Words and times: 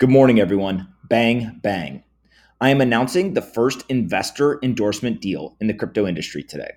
Good 0.00 0.08
morning, 0.08 0.40
everyone. 0.40 0.88
Bang, 1.10 1.60
bang. 1.62 2.02
I 2.58 2.70
am 2.70 2.80
announcing 2.80 3.34
the 3.34 3.42
first 3.42 3.84
investor 3.90 4.58
endorsement 4.62 5.20
deal 5.20 5.58
in 5.60 5.66
the 5.66 5.74
crypto 5.74 6.06
industry 6.06 6.42
today. 6.42 6.70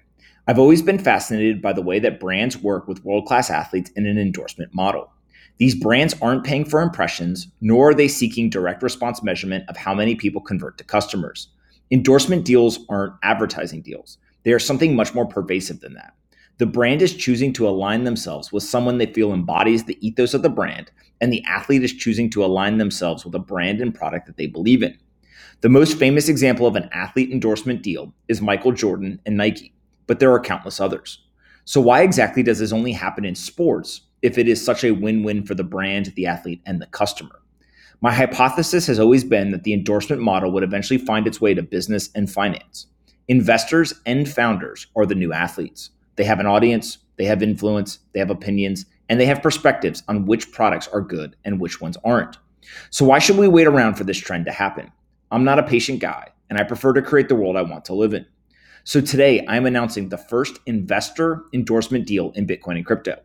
I've 0.46 0.60
always 0.60 0.82
been 0.82 1.00
fascinated 1.00 1.62
by 1.62 1.72
the 1.72 1.82
way 1.82 2.00
that 2.00 2.20
brands 2.20 2.58
work 2.58 2.86
with 2.86 3.06
world 3.06 3.26
class 3.26 3.50
athletes 3.50 3.92
in 3.92 4.06
an 4.06 4.18
endorsement 4.18 4.76
model. 4.76 5.10
These 5.58 5.82
brands 5.82 6.14
aren't 6.22 6.44
paying 6.44 6.66
for 6.66 6.82
impressions, 6.82 7.48
nor 7.62 7.92
are 7.92 7.94
they 7.94 8.10
seeking 8.10 8.50
direct 8.50 8.84
response 8.84 9.24
measurement 9.24 9.64
of 9.70 9.78
how 9.78 9.96
many 9.96 10.16
people 10.16 10.42
convert 10.42 10.78
to 10.80 10.84
customers. 10.84 11.48
Endorsement 11.92 12.44
deals 12.44 12.80
aren't 12.90 13.14
advertising 13.24 13.84
deals, 13.84 14.18
they 14.44 14.52
are 14.52 14.60
something 14.60 14.98
much 14.98 15.14
more 15.14 15.26
pervasive 15.26 15.80
than 15.80 15.94
that. 15.94 16.14
The 16.60 16.66
brand 16.68 17.02
is 17.02 17.16
choosing 17.16 17.52
to 17.54 17.68
align 17.68 18.04
themselves 18.04 18.52
with 18.52 18.64
someone 18.64 19.00
they 19.00 19.08
feel 19.08 19.34
embodies 19.34 19.86
the 19.86 19.98
ethos 20.06 20.36
of 20.36 20.44
the 20.44 20.50
brand, 20.50 20.92
and 21.20 21.34
the 21.34 21.44
athlete 21.46 21.84
is 21.84 21.94
choosing 21.94 22.30
to 22.30 22.46
align 22.46 22.78
themselves 22.78 23.26
with 23.26 23.34
a 23.34 23.40
brand 23.40 23.82
and 23.82 23.94
product 23.94 24.28
that 24.28 24.38
they 24.38 24.46
believe 24.46 24.84
in. 24.84 24.96
The 25.62 25.70
most 25.70 25.98
famous 25.98 26.30
example 26.30 26.68
of 26.68 26.76
an 26.76 26.90
athlete 26.92 27.32
endorsement 27.32 27.82
deal 27.82 28.14
is 28.28 28.42
Michael 28.42 28.72
Jordan 28.72 29.20
and 29.26 29.36
Nike, 29.36 29.74
but 30.06 30.20
there 30.20 30.32
are 30.32 30.40
countless 30.40 30.80
others. 30.80 31.20
So, 31.66 31.82
why 31.82 32.02
exactly 32.02 32.44
does 32.44 32.60
this 32.60 32.74
only 32.74 32.92
happen 32.92 33.26
in 33.26 33.36
sports 33.36 34.02
if 34.22 34.38
it 34.38 34.48
is 34.48 34.64
such 34.64 34.84
a 34.84 34.92
win 34.92 35.24
win 35.24 35.44
for 35.44 35.56
the 35.56 35.64
brand, 35.64 36.14
the 36.16 36.28
athlete, 36.28 36.62
and 36.66 36.82
the 36.82 36.88
customer? 36.88 37.42
My 38.02 38.14
hypothesis 38.14 38.86
has 38.88 39.00
always 39.00 39.24
been 39.24 39.52
that 39.52 39.64
the 39.64 39.74
endorsement 39.74 40.22
model 40.22 40.52
would 40.52 40.64
eventually 40.64 40.98
find 41.00 41.26
its 41.26 41.40
way 41.40 41.54
to 41.54 41.64
business 41.64 42.10
and 42.14 42.30
finance. 42.30 42.88
Investors 43.30 43.94
and 44.06 44.30
founders 44.30 44.88
are 44.96 45.06
the 45.06 45.16
new 45.16 45.32
athletes. 45.32 45.90
They 46.16 46.24
have 46.24 46.40
an 46.40 46.46
audience, 46.46 47.00
they 47.18 47.26
have 47.26 47.44
influence, 47.44 48.00
they 48.14 48.20
have 48.20 48.30
opinions, 48.30 48.86
and 49.10 49.20
they 49.20 49.26
have 49.26 49.42
perspectives 49.42 50.04
on 50.08 50.26
which 50.26 50.52
products 50.52 50.88
are 50.88 51.02
good 51.02 51.36
and 51.46 51.60
which 51.60 51.82
ones 51.82 51.98
aren't. 52.04 52.38
So, 52.90 53.06
why 53.06 53.20
should 53.20 53.38
we 53.38 53.48
wait 53.48 53.68
around 53.68 53.96
for 53.96 54.04
this 54.04 54.18
trend 54.18 54.46
to 54.46 54.52
happen? 54.52 54.92
I'm 55.32 55.44
not 55.44 55.60
a 55.60 55.64
patient 55.64 56.00
guy, 56.00 56.30
and 56.50 56.60
I 56.60 56.64
prefer 56.64 56.94
to 56.94 57.02
create 57.02 57.30
the 57.30 57.36
world 57.36 57.58
I 57.58 57.62
want 57.62 57.86
to 57.86 57.94
live 57.94 58.14
in. 58.14 58.26
So, 58.84 59.02
today 59.02 59.46
I'm 59.48 59.66
announcing 59.66 60.10
the 60.10 60.18
first 60.18 60.60
investor 60.66 61.44
endorsement 61.54 62.08
deal 62.08 62.32
in 62.36 62.48
Bitcoin 62.48 62.76
and 62.76 62.86
crypto. 62.86 63.20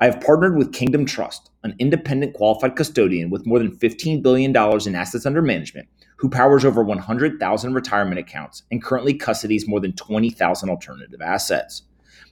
I 0.00 0.06
have 0.06 0.20
partnered 0.20 0.56
with 0.56 0.72
Kingdom 0.72 1.04
Trust, 1.06 1.50
an 1.64 1.74
independent 1.80 2.34
qualified 2.34 2.76
custodian 2.76 3.30
with 3.30 3.46
more 3.46 3.58
than 3.58 3.76
$15 3.76 4.22
billion 4.22 4.56
in 4.86 4.94
assets 4.94 5.26
under 5.26 5.42
management, 5.42 5.88
who 6.16 6.30
powers 6.30 6.64
over 6.64 6.84
100,000 6.84 7.74
retirement 7.74 8.20
accounts 8.20 8.62
and 8.70 8.82
currently 8.82 9.12
custodies 9.18 9.66
more 9.66 9.80
than 9.80 9.92
20,000 9.94 10.70
alternative 10.70 11.20
assets. 11.20 11.82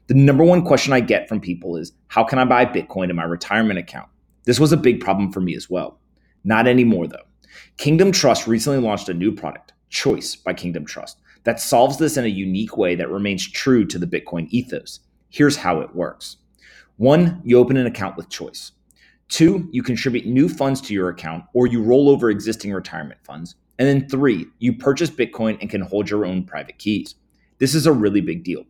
The 0.08 0.14
number 0.14 0.44
one 0.44 0.64
question 0.64 0.92
I 0.92 1.00
get 1.00 1.28
from 1.28 1.40
people 1.40 1.76
is 1.76 1.92
how 2.06 2.22
can 2.22 2.38
I 2.38 2.44
buy 2.44 2.64
Bitcoin 2.64 3.10
in 3.10 3.16
my 3.16 3.24
retirement 3.24 3.80
account? 3.80 4.08
This 4.44 4.60
was 4.60 4.70
a 4.70 4.76
big 4.76 5.00
problem 5.00 5.32
for 5.32 5.40
me 5.40 5.56
as 5.56 5.68
well. 5.68 5.98
Not 6.44 6.68
anymore, 6.68 7.08
though. 7.08 7.26
Kingdom 7.76 8.12
Trust 8.12 8.46
recently 8.46 8.78
launched 8.78 9.08
a 9.08 9.14
new 9.14 9.32
product, 9.32 9.72
Choice 9.90 10.36
by 10.36 10.54
Kingdom 10.54 10.86
Trust, 10.86 11.18
that 11.42 11.58
solves 11.58 11.98
this 11.98 12.16
in 12.16 12.24
a 12.24 12.28
unique 12.28 12.76
way 12.76 12.94
that 12.94 13.10
remains 13.10 13.50
true 13.50 13.84
to 13.84 13.98
the 13.98 14.06
Bitcoin 14.06 14.46
ethos. 14.50 15.00
Here's 15.28 15.56
how 15.56 15.80
it 15.80 15.94
works 15.94 16.36
one, 16.98 17.42
you 17.44 17.58
open 17.58 17.76
an 17.76 17.86
account 17.86 18.16
with 18.16 18.30
Choice. 18.30 18.72
Two, 19.28 19.68
you 19.72 19.82
contribute 19.82 20.24
new 20.24 20.48
funds 20.48 20.80
to 20.82 20.94
your 20.94 21.08
account 21.08 21.44
or 21.52 21.66
you 21.66 21.82
roll 21.82 22.08
over 22.08 22.30
existing 22.30 22.72
retirement 22.72 23.18
funds. 23.24 23.56
And 23.78 23.88
then 23.88 24.08
three, 24.08 24.46
you 24.60 24.72
purchase 24.72 25.10
Bitcoin 25.10 25.58
and 25.60 25.68
can 25.68 25.80
hold 25.80 26.08
your 26.08 26.24
own 26.24 26.44
private 26.44 26.78
keys. 26.78 27.16
This 27.58 27.74
is 27.74 27.86
a 27.86 27.92
really 27.92 28.20
big 28.20 28.44
deal. 28.44 28.64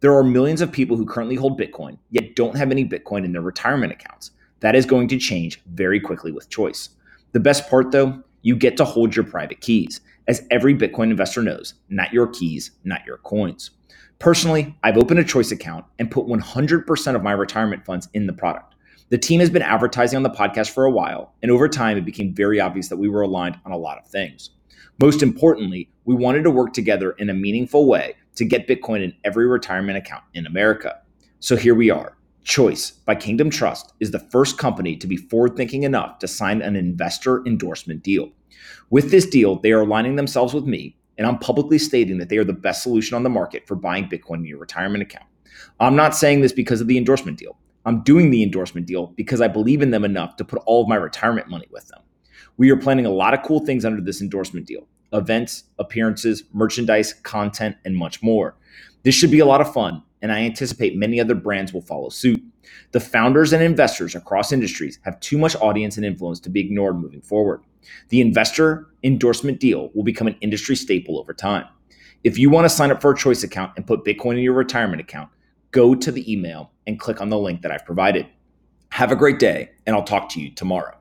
There 0.00 0.14
are 0.14 0.24
millions 0.24 0.62
of 0.62 0.72
people 0.72 0.96
who 0.96 1.04
currently 1.04 1.36
hold 1.36 1.60
Bitcoin, 1.60 1.98
yet 2.10 2.34
don't 2.34 2.56
have 2.56 2.70
any 2.70 2.86
Bitcoin 2.86 3.22
in 3.22 3.32
their 3.32 3.42
retirement 3.42 3.92
accounts. 3.92 4.30
That 4.60 4.74
is 4.74 4.86
going 4.86 5.08
to 5.08 5.18
change 5.18 5.60
very 5.66 6.00
quickly 6.00 6.32
with 6.32 6.48
choice. 6.48 6.88
The 7.32 7.40
best 7.40 7.68
part, 7.68 7.92
though, 7.92 8.22
you 8.40 8.56
get 8.56 8.78
to 8.78 8.86
hold 8.86 9.14
your 9.14 9.26
private 9.26 9.60
keys. 9.60 10.00
As 10.26 10.46
every 10.50 10.74
Bitcoin 10.74 11.10
investor 11.10 11.42
knows, 11.42 11.74
not 11.90 12.14
your 12.14 12.28
keys, 12.28 12.70
not 12.82 13.04
your 13.04 13.18
coins. 13.18 13.72
Personally, 14.18 14.74
I've 14.82 14.96
opened 14.96 15.20
a 15.20 15.24
choice 15.24 15.50
account 15.50 15.84
and 15.98 16.10
put 16.10 16.26
100% 16.26 17.14
of 17.14 17.22
my 17.22 17.32
retirement 17.32 17.84
funds 17.84 18.08
in 18.14 18.26
the 18.26 18.32
product. 18.32 18.74
The 19.10 19.18
team 19.18 19.40
has 19.40 19.50
been 19.50 19.60
advertising 19.60 20.16
on 20.16 20.22
the 20.22 20.30
podcast 20.30 20.70
for 20.70 20.86
a 20.86 20.90
while, 20.90 21.34
and 21.42 21.50
over 21.50 21.68
time, 21.68 21.98
it 21.98 22.06
became 22.06 22.32
very 22.32 22.58
obvious 22.58 22.88
that 22.88 22.96
we 22.96 23.08
were 23.08 23.22
aligned 23.22 23.58
on 23.66 23.72
a 23.72 23.76
lot 23.76 23.98
of 23.98 24.06
things. 24.06 24.50
Most 24.98 25.22
importantly, 25.22 25.90
we 26.06 26.14
wanted 26.14 26.44
to 26.44 26.50
work 26.50 26.72
together 26.72 27.12
in 27.12 27.28
a 27.28 27.34
meaningful 27.34 27.86
way 27.86 28.14
to 28.40 28.44
get 28.46 28.66
Bitcoin 28.66 29.04
in 29.04 29.12
every 29.22 29.46
retirement 29.46 29.98
account 29.98 30.24
in 30.32 30.46
America. 30.46 30.98
So 31.40 31.56
here 31.56 31.74
we 31.74 31.90
are. 31.90 32.16
Choice 32.42 32.90
by 32.90 33.14
Kingdom 33.14 33.50
Trust 33.50 33.92
is 34.00 34.12
the 34.12 34.18
first 34.18 34.56
company 34.56 34.96
to 34.96 35.06
be 35.06 35.18
forward 35.18 35.56
thinking 35.56 35.82
enough 35.82 36.18
to 36.20 36.26
sign 36.26 36.62
an 36.62 36.74
investor 36.74 37.46
endorsement 37.46 38.02
deal. 38.02 38.30
With 38.88 39.10
this 39.10 39.26
deal, 39.26 39.56
they 39.56 39.72
are 39.72 39.82
aligning 39.82 40.16
themselves 40.16 40.54
with 40.54 40.64
me, 40.64 40.96
and 41.18 41.26
I'm 41.26 41.38
publicly 41.38 41.76
stating 41.76 42.16
that 42.16 42.30
they 42.30 42.38
are 42.38 42.44
the 42.44 42.54
best 42.54 42.82
solution 42.82 43.14
on 43.14 43.24
the 43.24 43.28
market 43.28 43.66
for 43.66 43.74
buying 43.74 44.08
Bitcoin 44.08 44.36
in 44.36 44.46
your 44.46 44.58
retirement 44.58 45.02
account. 45.02 45.26
I'm 45.78 45.94
not 45.94 46.16
saying 46.16 46.40
this 46.40 46.52
because 46.52 46.80
of 46.80 46.86
the 46.86 46.96
endorsement 46.96 47.36
deal. 47.36 47.58
I'm 47.84 48.02
doing 48.04 48.30
the 48.30 48.42
endorsement 48.42 48.86
deal 48.86 49.08
because 49.18 49.42
I 49.42 49.48
believe 49.48 49.82
in 49.82 49.90
them 49.90 50.06
enough 50.06 50.36
to 50.36 50.46
put 50.46 50.62
all 50.64 50.80
of 50.80 50.88
my 50.88 50.96
retirement 50.96 51.50
money 51.50 51.66
with 51.70 51.88
them. 51.88 52.00
We 52.56 52.70
are 52.70 52.76
planning 52.78 53.04
a 53.04 53.10
lot 53.10 53.34
of 53.34 53.42
cool 53.42 53.66
things 53.66 53.84
under 53.84 54.00
this 54.00 54.22
endorsement 54.22 54.66
deal 54.66 54.88
events, 55.12 55.64
appearances, 55.78 56.44
merchandise, 56.52 57.12
content, 57.12 57.76
and 57.84 57.96
much 57.96 58.22
more. 58.22 58.56
This 59.02 59.14
should 59.14 59.30
be 59.30 59.40
a 59.40 59.46
lot 59.46 59.60
of 59.60 59.72
fun, 59.72 60.02
and 60.22 60.30
I 60.30 60.40
anticipate 60.40 60.96
many 60.96 61.20
other 61.20 61.34
brands 61.34 61.72
will 61.72 61.80
follow 61.80 62.08
suit. 62.08 62.42
The 62.92 63.00
founders 63.00 63.52
and 63.52 63.62
investors 63.62 64.14
across 64.14 64.52
industries 64.52 64.98
have 65.02 65.20
too 65.20 65.38
much 65.38 65.56
audience 65.56 65.96
and 65.96 66.04
influence 66.04 66.40
to 66.40 66.50
be 66.50 66.60
ignored 66.60 66.98
moving 66.98 67.22
forward. 67.22 67.62
The 68.10 68.20
investor 68.20 68.88
endorsement 69.02 69.60
deal 69.60 69.90
will 69.94 70.04
become 70.04 70.26
an 70.26 70.36
industry 70.40 70.76
staple 70.76 71.18
over 71.18 71.32
time. 71.32 71.66
If 72.22 72.38
you 72.38 72.50
want 72.50 72.66
to 72.66 72.68
sign 72.68 72.90
up 72.90 73.00
for 73.00 73.12
a 73.12 73.16
choice 73.16 73.42
account 73.42 73.72
and 73.76 73.86
put 73.86 74.04
Bitcoin 74.04 74.34
in 74.34 74.40
your 74.40 74.52
retirement 74.52 75.00
account, 75.00 75.30
go 75.70 75.94
to 75.94 76.12
the 76.12 76.30
email 76.30 76.72
and 76.86 77.00
click 77.00 77.20
on 77.20 77.30
the 77.30 77.38
link 77.38 77.62
that 77.62 77.70
I've 77.70 77.86
provided. 77.86 78.26
Have 78.90 79.12
a 79.12 79.16
great 79.16 79.38
day, 79.38 79.70
and 79.86 79.96
I'll 79.96 80.04
talk 80.04 80.28
to 80.30 80.40
you 80.40 80.50
tomorrow. 80.50 80.99